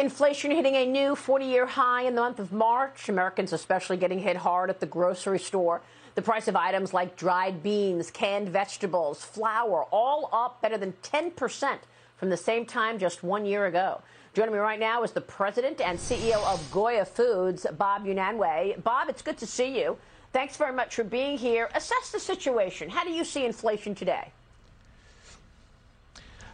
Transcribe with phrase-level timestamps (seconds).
[0.00, 4.18] inflation hitting a new 40 year high in the month of March, Americans especially getting
[4.18, 5.82] hit hard at the grocery store.
[6.14, 11.78] The price of items like dried beans, canned vegetables, flour, all up better than 10%
[12.16, 14.00] from the same time just one year ago.
[14.32, 18.82] Joining me right now is the president and CEO of Goya Foods, Bob Unanue.
[18.82, 19.98] Bob, it's good to see you.
[20.32, 21.68] Thanks very much for being here.
[21.74, 22.88] Assess the situation.
[22.88, 24.32] How do you see inflation today?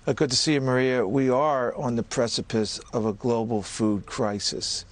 [0.07, 1.04] Uh, good to see you, Maria.
[1.04, 4.84] We are on the precipice of a global food crisis.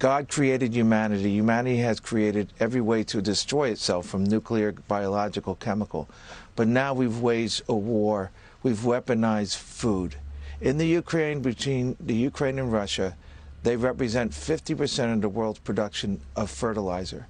[0.00, 1.30] God created humanity.
[1.30, 6.08] Humanity has created every way to destroy itself from nuclear, biological, chemical.
[6.56, 8.32] But now we've waged a war.
[8.64, 10.16] We've weaponized food.
[10.60, 13.14] In the Ukraine, between the Ukraine and Russia,
[13.62, 17.28] they represent 50% of the world's production of fertilizer,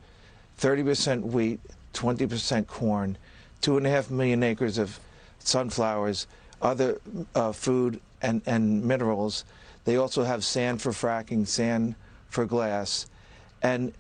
[0.58, 1.60] 30% wheat,
[1.92, 3.18] 20% corn,
[3.60, 4.98] two and a half million acres of
[5.40, 6.26] sunflowers,
[6.60, 7.00] other
[7.34, 9.44] uh, food and, and minerals.
[9.84, 11.94] They also have sand for fracking, sand
[12.28, 13.06] for glass.
[13.62, 13.92] And,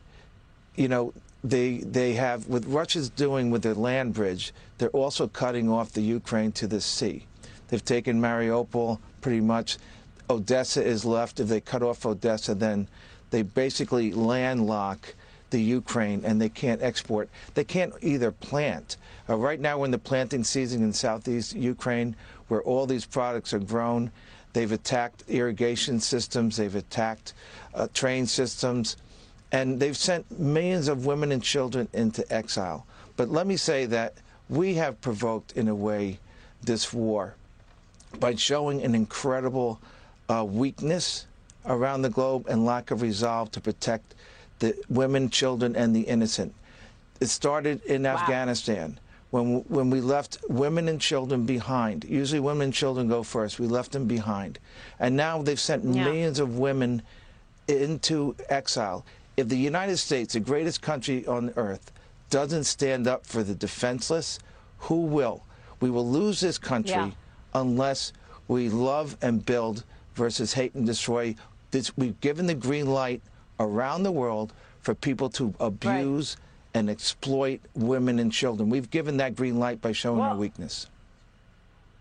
[0.76, 1.12] you know,
[1.42, 6.02] they, they have, what Russia's doing with their land bridge, they're also cutting off the
[6.02, 7.26] Ukraine to the sea.
[7.68, 9.78] They've taken Mariupol pretty much.
[10.28, 11.40] Odessa is left.
[11.40, 12.88] If they cut off Odessa, then
[13.30, 15.14] they basically landlock
[15.50, 17.28] the Ukraine and they can't export.
[17.54, 18.96] They can't either plant.
[19.28, 22.16] Uh, right now, we're in the planting season in southeast Ukraine
[22.48, 24.10] where all these products are grown.
[24.52, 27.34] They've attacked irrigation systems, they've attacked
[27.74, 28.96] uh, train systems,
[29.52, 32.86] and they've sent millions of women and children into exile.
[33.16, 34.14] But let me say that
[34.48, 36.18] we have provoked, in a way,
[36.62, 37.34] this war
[38.18, 39.80] by showing an incredible
[40.28, 41.26] uh, weakness
[41.66, 44.14] around the globe and lack of resolve to protect
[44.60, 46.54] the women, children, and the innocent.
[47.20, 48.16] It started in wow.
[48.16, 48.98] Afghanistan
[49.30, 52.04] when when we left women and children behind.
[52.04, 53.58] Usually, women and children go first.
[53.58, 54.58] We left them behind,
[54.98, 56.04] and now they've sent yeah.
[56.04, 57.02] millions of women
[57.68, 59.04] into exile.
[59.36, 61.92] If the United States, the greatest country on earth,
[62.30, 64.38] doesn't stand up for the defenseless,
[64.78, 65.44] who will?
[65.80, 67.10] We will lose this country yeah.
[67.54, 68.12] unless
[68.48, 69.84] we love and build
[70.14, 71.34] versus hate and destroy.
[71.70, 73.22] This, we've given the green light
[73.60, 76.36] around the world for people to abuse.
[76.36, 78.70] Right and exploit women and children.
[78.70, 80.86] We've given that green light by showing well, our weakness.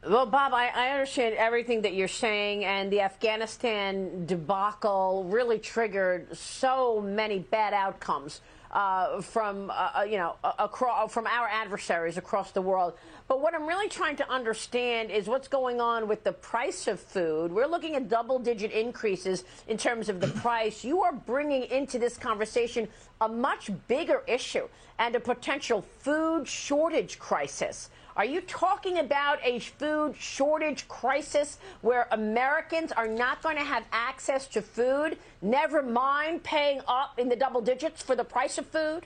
[0.07, 6.35] Well, Bob, I, I, understand everything that you're saying, and the Afghanistan debacle really triggered
[6.37, 12.51] so many bad outcomes uh, from uh, uh you know across from our adversaries across
[12.51, 12.93] the world.
[13.27, 16.99] But what I'm really trying to understand is what's going on with the price of
[16.99, 17.51] food.
[17.51, 20.83] We're looking at double-digit increases in terms of the price.
[20.83, 22.87] You are bringing into this conversation
[23.21, 27.89] a much bigger issue and a potential food shortage crisis.
[28.19, 33.85] Are you talking about a food shortage crisis where Americans are not going to have
[33.93, 38.67] access to food, never mind paying up in the double digits for the price of
[38.67, 39.05] food?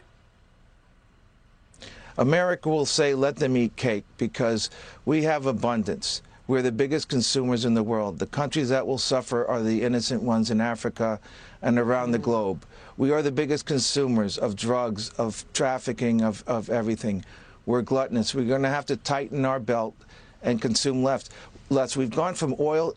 [2.17, 4.69] America will say, let them eat cake because
[5.05, 6.21] we have abundance.
[6.47, 8.19] We're the biggest consumers in the world.
[8.19, 11.19] The countries that will suffer are the innocent ones in Africa
[11.61, 12.65] and around the globe.
[12.97, 17.23] We are the biggest consumers of drugs, of trafficking, of, of everything.
[17.65, 18.35] We're gluttonous.
[18.35, 19.95] We're going to have to tighten our belt
[20.43, 21.95] and consume less.
[21.95, 22.93] We've gone from oil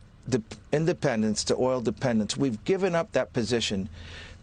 [0.72, 2.36] independence to oil dependence.
[2.36, 3.88] We've given up that position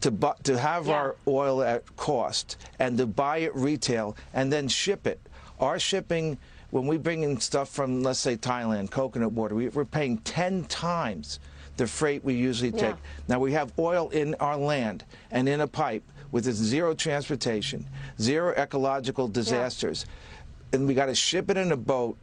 [0.03, 0.96] to, bu- to have yeah.
[0.96, 5.19] our oil at cost and to buy it retail and then ship it.
[5.62, 6.38] Our shipping,
[6.72, 10.66] when we bring in stuff from, let's say, Thailand, coconut water, we, are paying 10
[10.66, 11.40] times
[11.78, 12.81] the freight we usually take.
[12.81, 13.30] Yeah.
[13.30, 17.88] Now we have oil in our land and in a pipe with its zero transportation,
[18.20, 20.80] zero ecological disasters, yeah.
[20.80, 22.18] and we got to ship it in a boat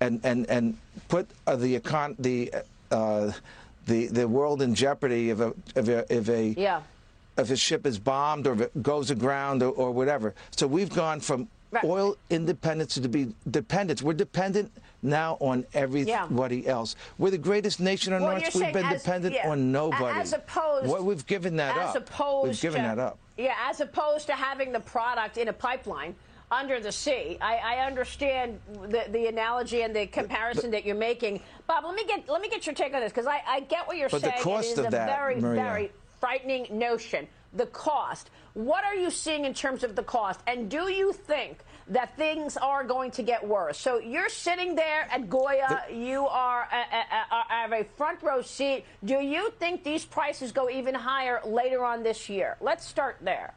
[0.00, 0.76] and and and
[1.08, 2.52] put uh, the econ the
[2.90, 3.32] uh,
[3.86, 6.80] the the world in jeopardy of a if a, if a yeah.
[7.36, 10.34] If a ship is bombed or if it goes aground or, or whatever.
[10.50, 11.84] So we've gone from right.
[11.84, 14.02] oil independence to be dependence.
[14.02, 16.70] We're dependent now on everybody yeah.
[16.70, 16.96] else.
[17.18, 18.54] We're the greatest nation on well, earth.
[18.54, 20.18] We've been as, dependent yeah, on nobody.
[20.18, 22.08] As opposed, well, we've given that as up.
[22.08, 23.18] Opposed we've given to, that up.
[23.36, 26.14] Yeah, as opposed to having the product in a pipeline
[26.50, 27.36] under the sea.
[27.40, 31.84] I, I understand the, the analogy and the comparison that you're making, Bob.
[31.84, 33.96] Let me get let me get your take on this because I, I get what
[33.96, 34.34] you're but saying.
[34.36, 35.62] The cost it is of that, very Maria.
[35.62, 35.92] very
[36.26, 37.28] frightening notion.
[37.52, 38.30] The cost.
[38.54, 40.40] What are you seeing in terms of the cost?
[40.48, 41.58] And do you think
[41.88, 43.78] that things are going to get worse.
[43.78, 45.84] So you're sitting there at Goya.
[45.88, 48.84] The, you are have a front row seat.
[49.04, 52.56] Do you think these prices go even higher later on this year?
[52.60, 53.54] Let's start there.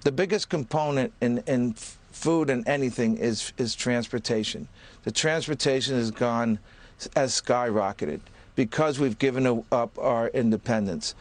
[0.00, 1.74] The biggest component in, in
[2.10, 4.66] food and anything is is transportation.
[5.04, 6.58] The transportation has gone
[7.14, 8.20] has skyrocketed.
[8.56, 11.14] Because we've given up our independence.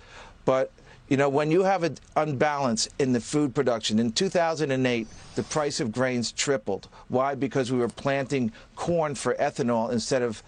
[0.46, 0.72] But
[1.10, 5.80] you know, when you have an unbalance in the food production, in 2008, the price
[5.80, 6.88] of grains tripled.
[7.10, 7.36] Why?
[7.36, 10.42] Because we were planting corn for ethanol instead of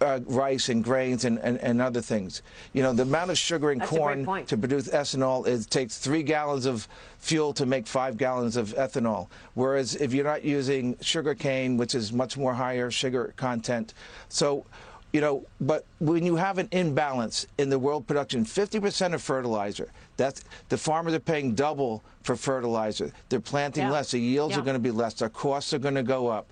[0.00, 2.42] uh, rice and grains and, and, and, other things.
[2.74, 6.22] You know, the amount of sugar in That's corn to produce ethanol it takes three
[6.22, 6.86] gallons of
[7.18, 9.28] fuel to make five gallons of ethanol.
[9.54, 13.94] Whereas if you're not using sugar cane, which is much more higher sugar content,
[14.28, 14.66] so
[15.12, 19.90] you know, but when you have an imbalance in the world production, 50% of fertilizer,
[20.16, 23.10] that's the farmers are paying double for fertilizer.
[23.28, 23.90] They're planting yeah.
[23.90, 24.12] less.
[24.12, 24.60] The yields yeah.
[24.60, 25.14] are going to be less.
[25.14, 26.48] Their costs are going to go up.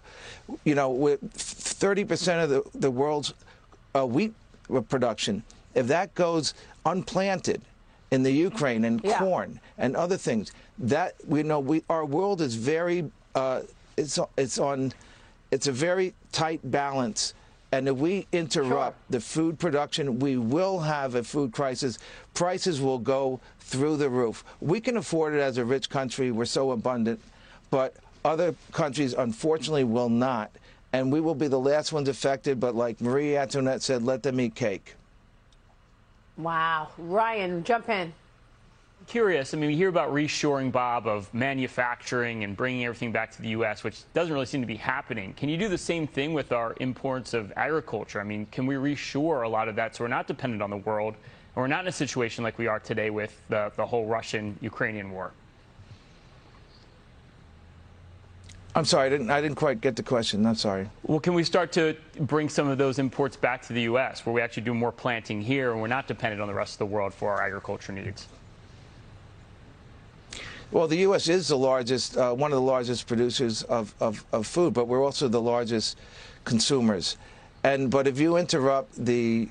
[0.65, 3.33] You know, with 30% of the, the world's
[3.95, 4.33] uh, wheat
[4.89, 5.45] production,
[5.75, 6.55] if that goes
[6.85, 7.63] unplanted
[8.11, 9.19] in the Ukraine and yeah.
[9.19, 13.61] corn and other things, that we know we our world is very uh,
[13.97, 14.93] it's it's on
[15.51, 17.35] it's a very tight balance
[17.71, 19.05] and if we interrupt sure.
[19.11, 21.99] the food production, we will have a food crisis.
[22.33, 24.43] Prices will go through the roof.
[24.61, 26.31] We can afford it as a rich country.
[26.31, 27.21] We're so abundant.
[27.71, 30.51] But other countries, unfortunately, will not.
[30.95, 32.59] And we will be the last ones affected.
[32.59, 34.95] But like Marie Antoinette said, let them eat cake.
[36.39, 36.89] Wow.
[36.97, 38.15] Ryan, jump in
[39.09, 39.55] curious.
[39.55, 43.49] I mean, we hear about reshoring, Bob, of manufacturing and bringing everything back to the
[43.49, 45.33] U.S., which doesn't really seem to be happening.
[45.33, 48.21] Can you do the same thing with our imports of agriculture?
[48.21, 50.77] I mean, can we reshore a lot of that so we're not dependent on the
[50.77, 54.07] world and we're not in a situation like we are today with the, the whole
[54.07, 55.33] Russian-Ukrainian war?
[58.75, 60.47] I'm sorry, I didn't, I didn't quite get the question.
[60.47, 60.89] I'm sorry.
[61.03, 64.33] Well, can we start to bring some of those imports back to the U.S., where
[64.33, 66.87] we actually do more planting here and we're not dependent on the rest of the
[66.87, 68.29] world for our agriculture needs?
[70.71, 71.29] Well, the U.S.
[71.29, 75.03] is the largest, uh, one of the largest producers of, of, of, food, but we're
[75.03, 75.97] also the largest
[76.45, 77.17] consumers.
[77.65, 79.49] And but if you interrupt the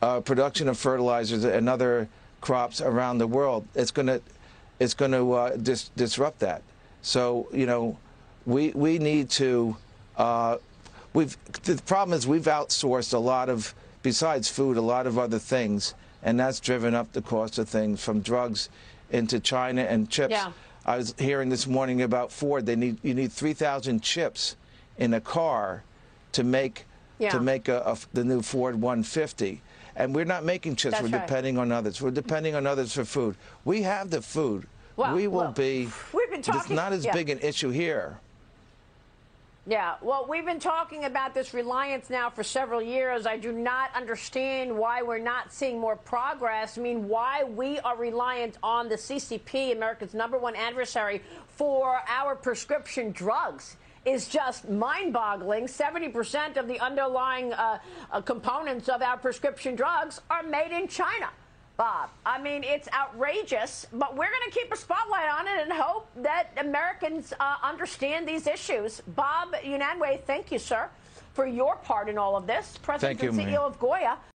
[0.00, 2.08] uh, production of fertilizers and other
[2.40, 4.22] crops around the world, it's going to
[4.78, 6.62] it's going to uh, dis disrupt that.
[7.02, 7.98] So you know,
[8.46, 9.76] we we need to.
[10.16, 10.58] Uh,
[11.12, 15.38] we've the problem is we've outsourced a lot of besides food, a lot of other
[15.38, 18.68] things, and that's driven up the cost of things from drugs
[19.10, 20.32] into China and chips.
[20.32, 20.52] Yeah.
[20.86, 22.66] I was hearing this morning about Ford.
[22.66, 24.56] They need you need 3,000 chips
[24.98, 25.82] in a car
[26.32, 26.86] to make
[27.18, 27.30] yeah.
[27.30, 29.62] to make a, a, the new Ford 150.
[29.96, 30.92] And we're not making chips.
[30.92, 31.26] That's we're right.
[31.26, 32.00] depending on others.
[32.00, 33.36] We're depending on others for food.
[33.64, 34.66] We have the food.
[34.96, 35.88] Well, we will well, be.
[36.12, 36.60] We've been talking.
[36.60, 37.12] It's not as yeah.
[37.12, 38.18] big an issue here.
[39.70, 43.24] Yeah, well, we've been talking about this reliance now for several years.
[43.24, 46.76] I do not understand why we're not seeing more progress.
[46.76, 52.34] I mean, why we are reliant on the CCP, America's number one adversary, for our
[52.34, 55.66] prescription drugs is just mind boggling.
[55.66, 57.78] 70% of the underlying uh,
[58.10, 61.28] uh, components of our prescription drugs are made in China.
[61.80, 62.10] Bob.
[62.26, 66.10] I mean, it's outrageous, but we're going to keep a spotlight on it and hope
[66.16, 69.00] that Americans uh, understand these issues.
[69.16, 70.90] Bob Unanue, thank you, sir,
[71.32, 72.76] for your part in all of this.
[72.82, 73.60] President you, and CEO Maria.
[73.60, 74.18] of Goya.